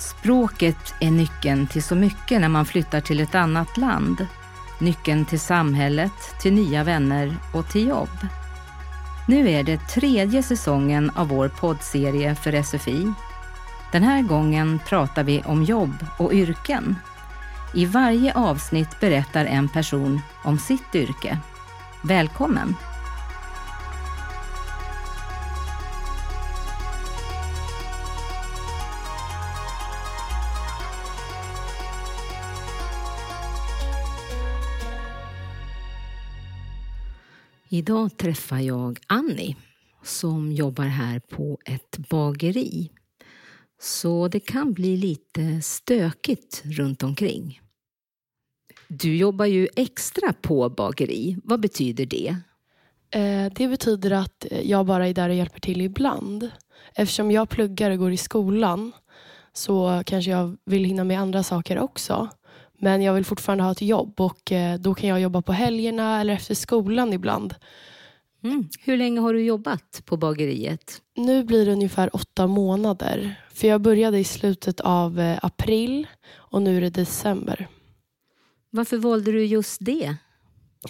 [0.00, 4.26] Språket är nyckeln till så mycket när man flyttar till ett annat land.
[4.78, 8.26] Nyckeln till samhället, till nya vänner och till jobb.
[9.28, 13.12] Nu är det tredje säsongen av vår poddserie för SFI.
[13.92, 16.96] Den här gången pratar vi om jobb och yrken.
[17.74, 21.38] I varje avsnitt berättar en person om sitt yrke.
[22.02, 22.76] Välkommen!
[37.72, 39.56] Idag träffar jag Annie
[40.02, 42.90] som jobbar här på ett bageri.
[43.80, 47.60] Så det kan bli lite stökigt runt omkring.
[48.88, 51.36] Du jobbar ju extra på bageri.
[51.44, 52.36] Vad betyder det?
[53.10, 56.50] Eh, det betyder att jag bara är där och hjälper till ibland.
[56.94, 58.92] Eftersom jag pluggar och går i skolan
[59.52, 62.28] så kanske jag vill hinna med andra saker också.
[62.82, 66.20] Men jag vill fortfarande ha ett jobb och eh, då kan jag jobba på helgerna
[66.20, 67.54] eller efter skolan ibland.
[68.44, 68.68] Mm.
[68.80, 71.02] Hur länge har du jobbat på bageriet?
[71.16, 73.40] Nu blir det ungefär åtta månader.
[73.54, 77.68] För jag började i slutet av eh, april och nu är det december.
[78.70, 80.16] Varför valde du just det?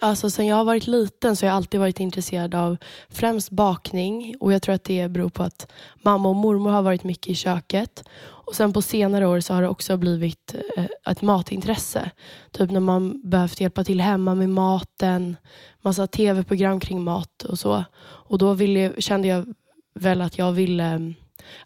[0.00, 2.76] Alltså sen jag har varit liten så har jag alltid varit intresserad av
[3.08, 5.72] främst bakning och jag tror att det beror på att
[6.02, 8.04] mamma och mormor har varit mycket i köket.
[8.20, 12.10] Och sen på senare år så har det också blivit eh, ett matintresse.
[12.50, 15.36] Typ när man behövt hjälpa till hemma med maten,
[15.82, 17.84] massa tv-program kring mat och så.
[18.00, 19.54] Och då ville, kände jag
[19.94, 21.14] väl att jag ville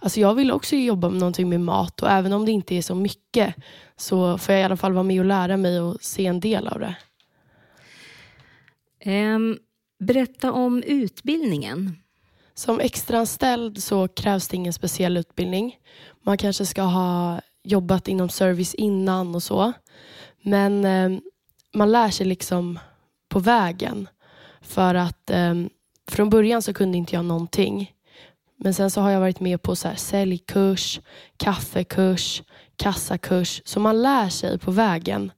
[0.00, 2.82] Alltså jag vill också jobba med någonting med mat och även om det inte är
[2.82, 3.54] så mycket
[3.96, 6.68] så får jag i alla fall vara med och lära mig och se en del
[6.68, 6.94] av det.
[9.04, 9.58] Um,
[9.98, 11.96] berätta om utbildningen.
[12.54, 15.76] Som extraanställd så krävs det ingen speciell utbildning.
[16.22, 19.72] Man kanske ska ha jobbat inom service innan och så.
[20.42, 21.18] Men eh,
[21.74, 22.78] man lär sig liksom
[23.28, 24.08] på vägen.
[24.60, 25.54] För att eh,
[26.08, 27.92] från början så kunde inte jag någonting.
[28.56, 31.00] Men sen så har jag varit med på så här, säljkurs,
[31.36, 32.42] kaffekurs,
[32.76, 33.62] kassakurs.
[33.64, 35.32] Så man lär sig på vägen.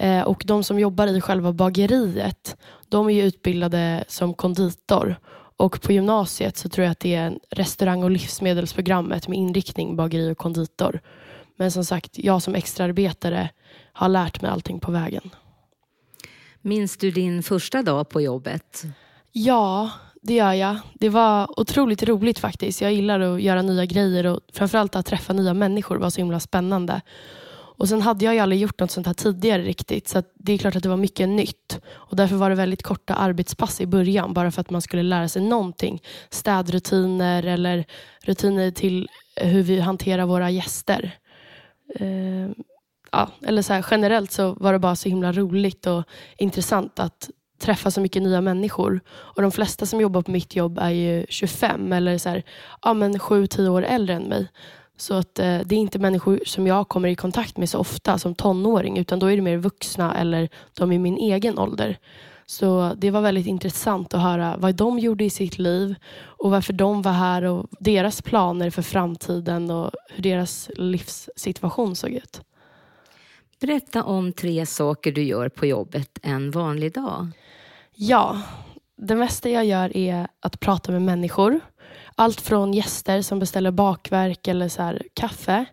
[0.00, 2.56] Eh, och de som jobbar i själva bageriet,
[2.88, 5.16] de är utbildade som konditor.
[5.56, 10.32] Och på gymnasiet så tror jag att det är restaurang och livsmedelsprogrammet med inriktning bageri
[10.32, 11.00] och konditor.
[11.56, 13.50] Men som sagt, jag som extraarbetare
[13.92, 15.30] har lärt mig allting på vägen.
[16.60, 18.84] Minns du din första dag på jobbet?
[19.32, 19.90] Ja,
[20.22, 20.76] det gör jag.
[20.94, 22.80] Det var otroligt roligt faktiskt.
[22.80, 26.40] Jag gillar att göra nya grejer och framförallt att träffa nya människor var så himla
[26.40, 27.00] spännande.
[27.80, 30.58] Och Sen hade jag ju aldrig gjort något sånt här tidigare riktigt så det är
[30.58, 31.80] klart att det var mycket nytt.
[31.88, 35.28] Och Därför var det väldigt korta arbetspass i början bara för att man skulle lära
[35.28, 36.02] sig någonting.
[36.30, 37.84] Städrutiner eller
[38.24, 41.18] rutiner till hur vi hanterar våra gäster.
[41.94, 42.48] Eh,
[43.12, 46.04] ja, eller så här, generellt så var det bara så himla roligt och
[46.38, 47.30] intressant att
[47.60, 49.00] träffa så mycket nya människor.
[49.08, 52.42] Och De flesta som jobbar på mitt jobb är ju 25 eller så här,
[52.82, 54.48] ja, 7-10 år äldre än mig.
[55.00, 58.18] Så att eh, det är inte människor som jag kommer i kontakt med så ofta
[58.18, 61.98] som tonåring utan då är det mer vuxna eller de i min egen ålder.
[62.46, 66.72] Så det var väldigt intressant att höra vad de gjorde i sitt liv och varför
[66.72, 72.40] de var här och deras planer för framtiden och hur deras livssituation såg ut.
[73.60, 77.28] Berätta om tre saker du gör på jobbet en vanlig dag.
[77.94, 78.42] Ja,
[79.02, 81.60] det mesta jag gör är att prata med människor
[82.14, 85.64] allt från gäster som beställer bakverk eller så här, kaffe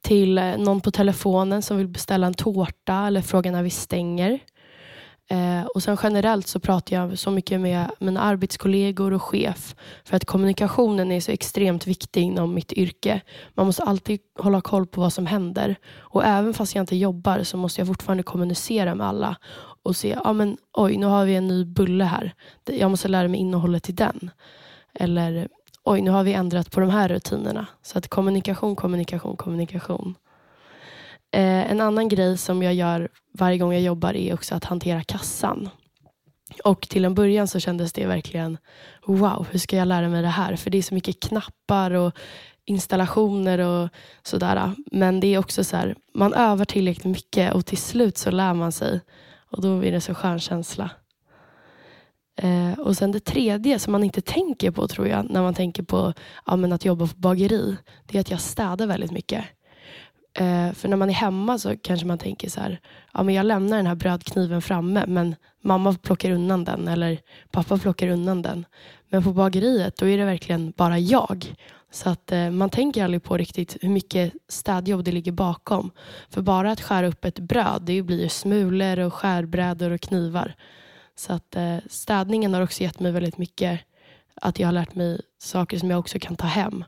[0.00, 4.38] till eh, någon på telefonen som vill beställa en tårta eller fråga när vi stänger.
[5.32, 9.74] Eh, och sen generellt så pratar jag så mycket med mina arbetskollegor och chef
[10.04, 13.20] för att kommunikationen är så extremt viktig inom mitt yrke.
[13.54, 17.42] Man måste alltid hålla koll på vad som händer och även fast jag inte jobbar
[17.42, 19.36] så måste jag fortfarande kommunicera med alla
[19.82, 22.34] och se, ja men oj nu har vi en ny bulle här.
[22.64, 24.30] Jag måste lära mig innehållet i den.
[24.94, 25.48] Eller
[25.84, 27.66] oj, nu har vi ändrat på de här rutinerna.
[27.82, 30.14] Så att kommunikation, kommunikation, kommunikation.
[31.32, 35.04] Eh, en annan grej som jag gör varje gång jag jobbar är också att hantera
[35.04, 35.68] kassan.
[36.64, 38.58] Och till en början så kändes det verkligen
[39.06, 40.56] wow, hur ska jag lära mig det här?
[40.56, 42.12] För det är så mycket knappar och
[42.64, 43.88] installationer och
[44.22, 44.72] sådär.
[44.92, 48.54] Men det är också så här, man övar tillräckligt mycket och till slut så lär
[48.54, 49.00] man sig.
[49.50, 50.90] Och då blir det så skön känsla.
[52.36, 55.82] Eh, och sen det tredje som man inte tänker på tror jag när man tänker
[55.82, 56.12] på
[56.46, 57.76] ja, men att jobba på bageri.
[58.06, 59.44] Det är att jag städar väldigt mycket.
[60.34, 62.80] Eh, för när man är hemma så kanske man tänker så här,
[63.12, 67.78] ja men jag lämnar den här brödkniven framme men mamma plockar undan den eller pappa
[67.78, 68.64] plockar undan den.
[69.08, 71.54] Men på bageriet då är det verkligen bara jag.
[71.90, 75.90] Så att eh, man tänker aldrig på riktigt hur mycket städjobb det ligger bakom.
[76.28, 80.54] För bara att skära upp ett bröd, det blir ju smulor och skärbrädor och knivar.
[81.16, 83.80] Så att eh, städningen har också gett mig väldigt mycket,
[84.34, 86.84] att jag har lärt mig saker som jag också kan ta hem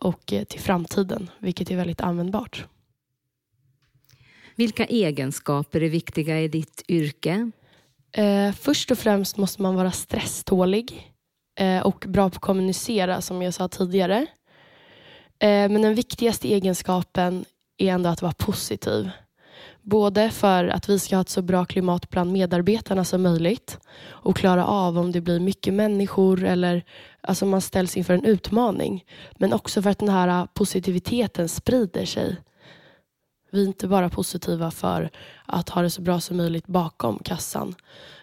[0.00, 2.64] och eh, till framtiden, vilket är väldigt användbart.
[4.56, 7.50] Vilka egenskaper är viktiga i ditt yrke?
[8.12, 11.14] Eh, först och främst måste man vara stresstålig
[11.60, 14.26] eh, och bra på att kommunicera, som jag sa tidigare.
[15.38, 17.44] Eh, men den viktigaste egenskapen
[17.78, 19.10] är ändå att vara positiv.
[19.82, 24.36] Både för att vi ska ha ett så bra klimat bland medarbetarna som möjligt och
[24.36, 26.84] klara av om det blir mycket människor eller
[27.24, 29.04] alltså man ställs inför en utmaning.
[29.32, 32.36] Men också för att den här positiviteten sprider sig.
[33.50, 35.10] Vi är inte bara positiva för
[35.46, 37.74] att ha det så bra som möjligt bakom kassan.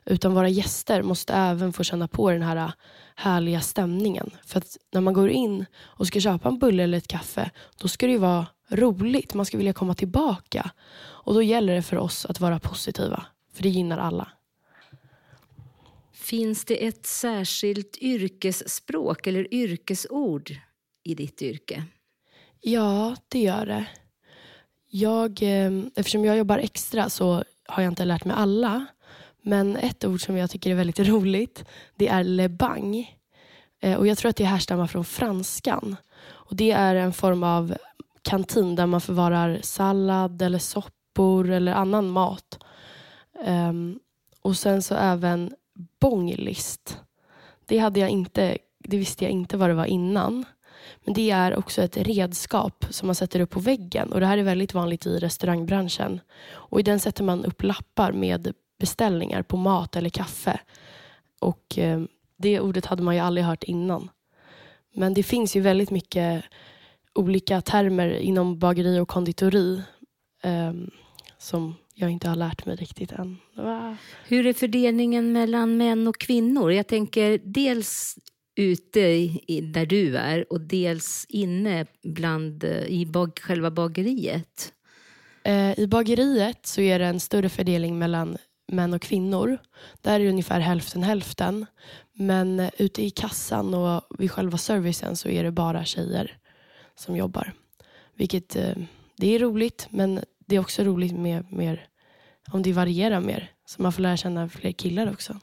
[0.06, 2.72] Utan våra gäster måste även få känna på den här
[3.16, 4.30] härliga stämningen.
[4.46, 7.52] För att när man går in och ska köpa en bulle eller ett kaffe,
[7.82, 9.34] då ska det ju vara roligt.
[9.34, 10.72] Man ska vilja komma tillbaka.
[11.02, 14.28] Och då gäller det för oss att vara positiva, för det gynnar alla.
[16.32, 20.52] Finns det ett särskilt yrkesspråk eller yrkesord
[21.04, 21.84] i ditt yrke?
[22.62, 23.86] Ja, det gör det.
[24.88, 28.86] Jag, eh, eftersom jag jobbar extra så har jag inte lärt mig alla.
[29.42, 33.08] Men ett ord som jag tycker är väldigt roligt, det är lebang.
[33.82, 33.98] bang.
[33.98, 35.96] och jag tror att det härstammar från franskan.
[36.22, 37.76] Och Det är en form av
[38.22, 42.64] kantin där man förvarar sallad eller soppor eller annan mat.
[43.46, 44.00] Um,
[44.42, 45.56] och sen så även
[46.00, 46.98] bonglist.
[47.66, 50.46] Det, hade jag inte, det visste jag inte vad det var innan.
[51.04, 54.14] Men det är också ett redskap som man sätter upp på väggen.
[54.14, 56.20] Och Det här är väldigt vanligt i restaurangbranschen.
[56.50, 60.60] Och I den sätter man upp lappar med beställningar på mat eller kaffe.
[61.40, 62.02] Och eh,
[62.38, 64.10] Det ordet hade man ju aldrig hört innan.
[64.94, 66.44] Men det finns ju väldigt mycket
[67.14, 69.82] olika termer inom bageri och konditori
[70.44, 70.74] eh,
[71.42, 73.38] som jag inte har lärt mig riktigt än.
[73.56, 73.98] Va?
[74.28, 76.72] Hur är fördelningen mellan män och kvinnor?
[76.72, 78.18] Jag tänker dels
[78.56, 84.74] ute i, där du är och dels inne bland, i bag, själva bageriet.
[85.44, 88.38] Eh, I bageriet så är det en större fördelning mellan
[88.72, 89.58] män och kvinnor.
[90.02, 91.66] Där är det ungefär hälften hälften.
[92.14, 96.38] Men ute i kassan och vid själva servicen så är det bara tjejer
[96.96, 97.54] som jobbar.
[98.16, 98.76] Vilket eh,
[99.18, 100.20] det är roligt, men
[100.52, 101.88] det är också roligt med mer
[102.52, 103.52] om det varierar mer.
[103.66, 105.40] Så man får lära känna fler killar också.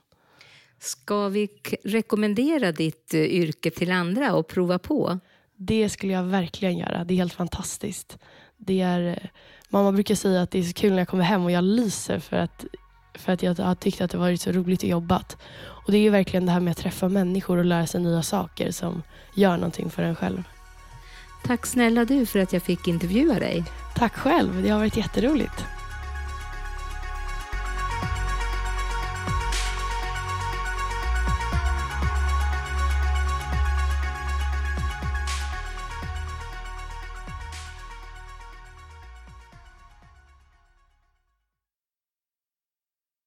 [0.78, 1.48] Ska vi
[1.84, 5.18] rekommendera ditt eh, yrke till andra och prova på?
[5.56, 7.04] Det skulle jag verkligen göra.
[7.04, 8.18] Det är helt fantastiskt.
[8.56, 9.28] Det är, eh,
[9.68, 12.18] mamma brukar säga att det är så kul när jag kommer hem och jag lyser
[12.18, 12.64] för att,
[13.14, 15.22] för att jag har tyckt att det varit så roligt att jobba.
[15.86, 18.70] Och det är verkligen det här med att träffa människor och lära sig nya saker
[18.70, 19.02] som
[19.34, 20.42] gör någonting för en själv.
[21.42, 23.64] Tack snälla du för att jag fick intervjua dig.
[23.94, 24.62] Tack själv.
[24.62, 25.64] Det har varit jätteroligt.